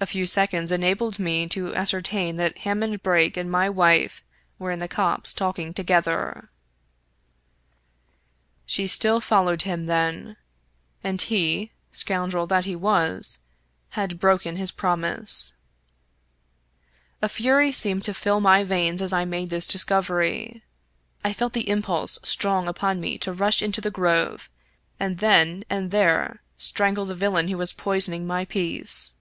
A 0.00 0.06
few 0.06 0.26
seconds 0.26 0.70
enabled 0.70 1.18
me 1.18 1.48
to 1.48 1.74
ascertain 1.74 2.36
that 2.36 2.58
Hammond 2.58 3.02
Brake 3.02 3.36
and 3.36 3.50
my 3.50 3.68
wife 3.68 4.22
were 4.56 4.70
in 4.70 4.78
the 4.78 4.86
copse 4.86 5.34
talking 5.34 5.74
together. 5.74 6.50
She 8.64 8.86
still 8.86 9.20
followed 9.20 9.62
him, 9.62 9.86
then; 9.86 10.36
65 11.02 11.02
Irish 11.02 11.02
Mystery 11.02 11.10
Stories 11.10 11.10
and 11.10 11.22
he, 11.22 11.98
scoundrel 11.98 12.46
that 12.46 12.64
he 12.64 12.76
was, 12.76 13.38
had 13.90 14.20
broken 14.20 14.54
his 14.54 14.70
promise. 14.70 15.52
A 17.20 17.28
fury 17.28 17.72
seemed 17.72 18.04
to 18.04 18.14
fill 18.14 18.38
my 18.38 18.62
veins 18.62 19.02
as 19.02 19.12
I 19.12 19.24
made 19.24 19.50
this 19.50 19.66
discovery. 19.66 20.62
I 21.24 21.32
felt 21.32 21.54
the 21.54 21.68
impulse 21.68 22.20
strong 22.22 22.68
upon 22.68 23.00
me 23.00 23.18
to 23.18 23.32
rush 23.32 23.60
into 23.62 23.80
the 23.80 23.90
grove, 23.90 24.48
and 25.00 25.18
then 25.18 25.64
and 25.68 25.90
there 25.90 26.40
strangle 26.56 27.04
the 27.04 27.16
villain 27.16 27.48
who 27.48 27.58
was 27.58 27.72
poisoning 27.72 28.28
my 28.28 28.44
peace. 28.44 29.14